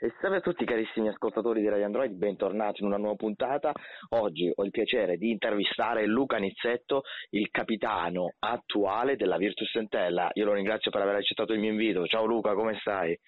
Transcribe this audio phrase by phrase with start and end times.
[0.00, 3.72] E salve a tutti carissimi ascoltatori di Radio Android, bentornati in una nuova puntata.
[4.10, 10.30] Oggi ho il piacere di intervistare Luca Nizzetto, il capitano attuale della Virtus Entella.
[10.34, 12.06] Io lo ringrazio per aver accettato il mio invito.
[12.06, 13.18] Ciao Luca, come stai?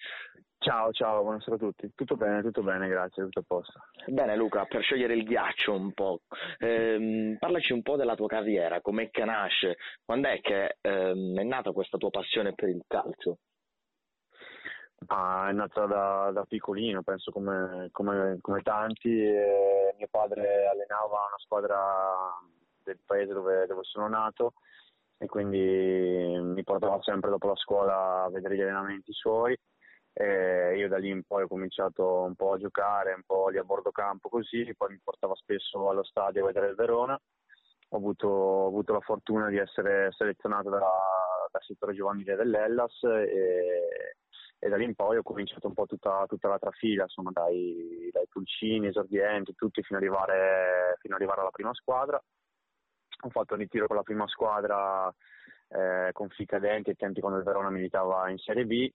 [0.59, 1.91] Ciao, ciao, buonasera a tutti.
[1.93, 3.79] Tutto bene, tutto bene, grazie, tutto a posto.
[4.05, 6.21] Bene Luca, per sciogliere il ghiaccio un po',
[6.57, 9.75] ehm, parlaci un po' della tua carriera, com'è che nasce,
[10.05, 13.39] quando è che ehm, è nata questa tua passione per il calcio?
[15.07, 19.09] Ah, è nata da, da piccolino, penso come, come, come tanti.
[19.09, 22.39] E mio padre allenava una squadra
[22.83, 24.53] del paese dove, dove, sono nato
[25.17, 29.57] e quindi mi portava sempre dopo la scuola a vedere gli allenamenti suoi.
[30.13, 33.57] E io da lì in poi ho cominciato un po' a giocare, un po' lì
[33.57, 37.19] a bordo campo così, poi mi portava spesso allo stadio a vedere il Verona.
[37.89, 44.15] Ho avuto, ho avuto la fortuna di essere selezionato da, dal settore giovanile dell'Ellas e
[44.63, 48.09] e da lì in poi ho cominciato un po' tutta, tutta la trafila, insomma dai,
[48.11, 52.23] dai pulcini, esordienti, tutti fino ad, arrivare, fino ad arrivare alla prima squadra.
[53.23, 55.11] Ho fatto il ritiro con la prima squadra
[55.67, 58.87] eh, con Ficadenti ai tempi quando il Verona militava in Serie B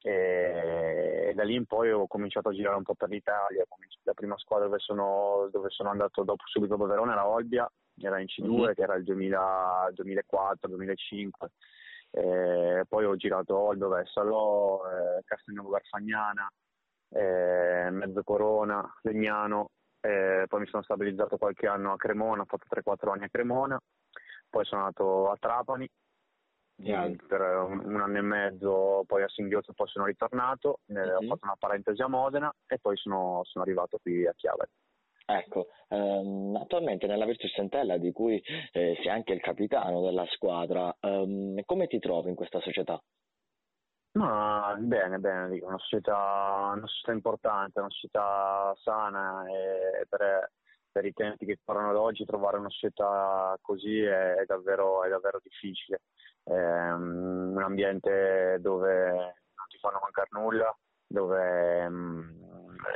[0.00, 3.62] e, e, da lì in poi ho cominciato a girare un po' per l'Italia.
[4.04, 8.18] La prima squadra dove sono, dove sono andato dopo, subito dopo Verona era Olbia, era
[8.20, 8.72] in C2 mm-hmm.
[8.72, 11.30] che era il 2004-2005
[12.16, 16.48] eh, poi ho girato Oldove, Salò, eh, Castelnuovo Garfagnana,
[17.10, 22.66] eh, Mezzo Corona, Legnano, eh, poi mi sono stabilizzato qualche anno a Cremona, ho fatto
[22.68, 23.78] 3-4 anni a Cremona,
[24.48, 25.88] poi sono andato a Trapani
[26.76, 27.10] yeah.
[27.26, 31.08] per un, un, anno e mezzo, poi a Singhiozzo poi sono ritornato, mm-hmm.
[31.08, 31.28] ho mhm.
[31.28, 34.68] fatto una parentesi a Modena e poi sono, sono arrivato qui a Chiave.
[35.26, 38.38] Ecco, ehm, attualmente nella Virtus Entella, di cui
[38.72, 43.00] eh, sei anche il capitano della squadra, ehm, come ti trovi in questa società?
[44.16, 50.52] Ma bene, bene, dico, una società, una società importante, una società sana e per,
[50.92, 55.08] per, i tempi che parlano ad oggi trovare una società così è, è, davvero, è
[55.08, 56.02] davvero, difficile.
[56.44, 60.76] È um, un ambiente dove non ti fanno mancare nulla,
[61.08, 62.43] dove um,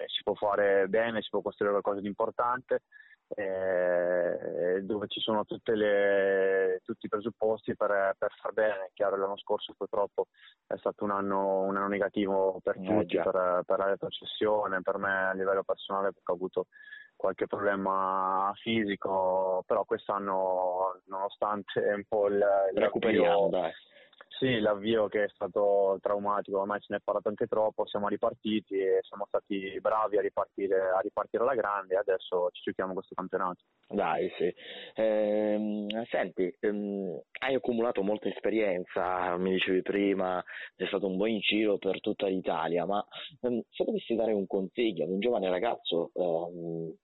[0.07, 2.83] si può fare bene, si può costruire qualcosa di importante,
[3.29, 8.91] eh, dove ci sono le, tutti i presupposti per, per, far bene.
[8.95, 10.29] Chiaro, l'anno scorso purtroppo
[10.67, 14.99] è stato un anno, un anno negativo per tutti, eh, per, per, la retrocessione, per
[14.99, 16.67] me a livello personale perché ho avuto
[17.17, 23.73] qualche problema fisico, però quest'anno nonostante un po' il, il recuperiamo, dai
[24.39, 28.75] sì, l'avvio che è stato traumatico, ormai se ne è parlato anche troppo, siamo ripartiti
[28.79, 33.15] e siamo stati bravi a ripartire, a ripartire alla grande e adesso ci giochiamo questo
[33.15, 33.65] campionato.
[33.89, 34.55] Dai, sì.
[34.95, 40.43] Ehm, senti, ehm, hai accumulato molta esperienza, mi dicevi prima,
[40.77, 43.05] è stato un buon giro per tutta l'Italia, ma
[43.41, 46.95] ehm, se dovessi dare un consiglio ad un giovane ragazzo ehm,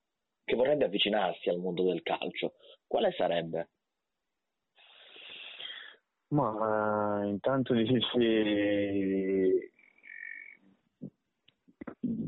[0.45, 2.55] che vorrebbe avvicinarsi al mondo del calcio,
[2.87, 3.71] quale sarebbe?
[6.34, 7.97] Ma intanto dici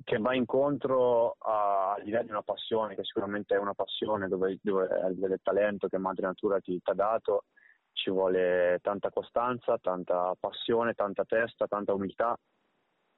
[0.04, 5.40] che va incontro all'idea di una passione, che sicuramente è una passione dove, dove del
[5.42, 7.46] talento che Madre Natura ti, ti ha dato,
[7.92, 12.38] ci vuole tanta costanza, tanta passione, tanta testa, tanta umiltà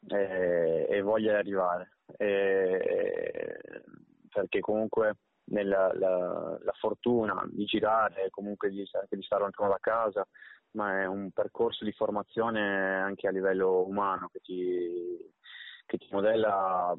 [0.09, 1.99] e, e voglia di arrivare.
[2.16, 3.82] E,
[4.31, 5.16] perché comunque
[5.50, 10.26] nella, la, la, fortuna di girare, comunque di, anche di stare lontano da casa,
[10.72, 15.32] ma è un percorso di formazione anche a livello umano che ti,
[15.87, 16.97] che ti modella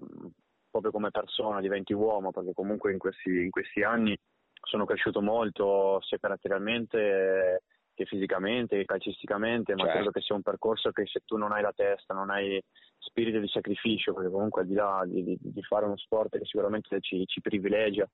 [0.69, 4.17] proprio come persona, diventi uomo, perché comunque in questi, in questi anni
[4.61, 9.95] sono cresciuto molto sia caratterialmente che fisicamente, che calcisticamente, ma certo.
[9.95, 12.61] credo che sia un percorso che se tu non hai la testa, non hai
[12.97, 16.45] spirito di sacrificio, perché comunque al di là di, di, di fare uno sport che
[16.45, 18.07] sicuramente ci, ci privilegia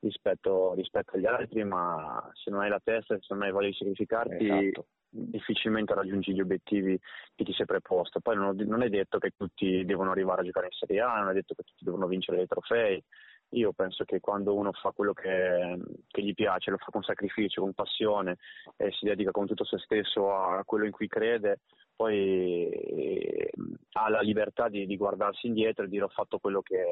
[0.00, 3.74] rispetto, rispetto, agli altri, ma se non hai la testa, se non hai voglia di
[3.74, 6.98] sacrificarti, esatto difficilmente raggiungi gli obiettivi
[7.34, 8.20] che ti sei preposto.
[8.20, 11.30] Poi non, non, è detto che tutti devono arrivare a giocare in Serie A, non
[11.30, 13.02] è detto che tutti devono vincere dei trofei.
[13.54, 15.76] Io penso che quando uno fa quello che,
[16.06, 18.36] che gli piace, lo fa con sacrificio, con passione
[18.76, 21.58] e si dedica con tutto se stesso a quello in cui crede,
[21.96, 23.50] poi eh,
[23.94, 26.84] ha la libertà di, di, guardarsi indietro e dire ho fatto quello che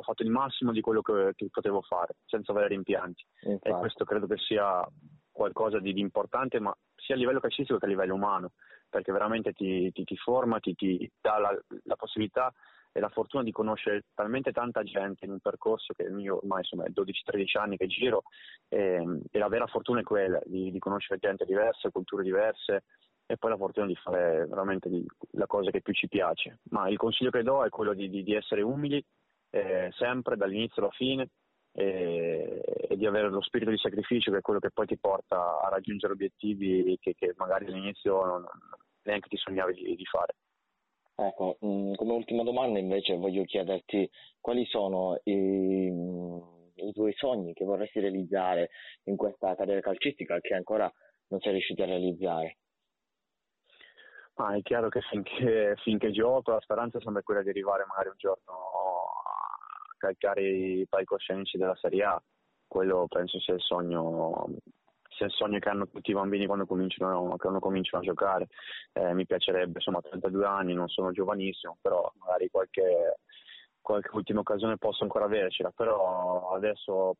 [0.00, 3.24] ho fatto il massimo di quello che, che potevo fare, senza avere rimpianti.
[3.42, 3.68] Infatti.
[3.68, 4.84] E questo credo che sia
[5.30, 8.52] qualcosa di, di importante, ma sia a livello calcistico che a livello umano,
[8.88, 12.52] perché veramente ti, ti, ti forma, ti, ti dà la, la, possibilità
[12.92, 16.84] e la fortuna di conoscere talmente tanta gente in un percorso che io ormai insomma
[16.88, 18.24] 12-13 anni che giro
[18.68, 22.84] e, e, la vera fortuna è quella di, di, conoscere gente diverse, culture diverse
[23.26, 24.90] e poi la fortuna di fare veramente
[25.32, 26.58] la cosa che più ci piace.
[26.70, 29.02] Ma il consiglio che do è quello di, di, di essere umili
[29.50, 31.28] eh, sempre dall'inizio alla fine
[31.72, 35.60] e, e, di avere lo spirito di sacrificio che è quello che poi ti porta
[35.60, 38.46] a raggiungere obiettivi che, che magari all'inizio non,
[39.02, 40.34] neanche ti sognavi di, di fare.
[41.14, 44.08] Ecco, mm, come ultima domanda invece voglio chiederti
[44.40, 45.92] quali sono i,
[46.76, 48.70] i tuoi sogni che vorresti realizzare
[49.04, 50.90] in questa carriera calcistica che ancora
[51.28, 52.56] non sei riuscito a realizzare?
[54.34, 58.08] Ah, è chiaro che finché, finché, gioco la speranza è sempre quella di arrivare magari
[58.08, 58.69] un giorno
[60.00, 62.22] calcare i palcoscenici della Serie A.
[62.66, 64.48] Quello penso sia il sogno,
[65.10, 68.48] sia il sogno che hanno tutti i bambini quando cominciano, quando cominciano a giocare.
[68.92, 73.18] Eh, mi piacerebbe, insomma, 32 anni, non sono giovanissimo, però magari qualche,
[73.80, 77.16] qualche ultima occasione posso ancora avercela, però adesso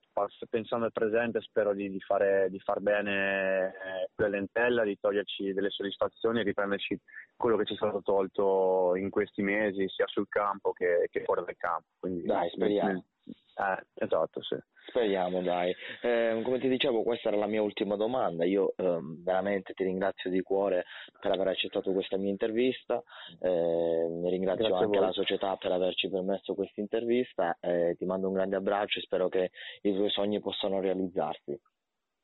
[0.49, 5.53] pensando al presente spero di, di, fare, di far bene eh, qui all'Entella, di toglierci
[5.53, 6.99] delle soddisfazioni e riprenderci
[7.37, 11.45] quello che ci è stato tolto in questi mesi sia sul campo che, che fuori
[11.45, 11.89] dal campo.
[11.99, 13.05] Quindi, Dai, speriamo.
[13.25, 14.57] Eh, esatto, sì.
[14.91, 15.75] Speriamo, dai.
[16.03, 18.45] Eh, come ti dicevo, questa era la mia ultima domanda.
[18.45, 20.85] Io eh, veramente ti ringrazio di cuore
[21.21, 23.03] per aver accettato questa mia intervista.
[23.41, 27.57] Eh, ringrazio Grazie anche la società per averci permesso questa intervista.
[27.97, 29.51] ti mando un grande abbraccio e spero che
[29.83, 31.59] i tuoi sogni possano realizzarsi.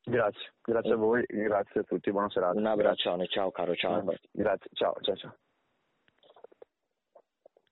[0.09, 2.57] Grazie, grazie a voi, grazie a tutti, buona serata.
[2.57, 4.05] Un abbraccione, ciao caro, ciao.
[4.31, 5.37] Grazie, ciao, ciao, ciao.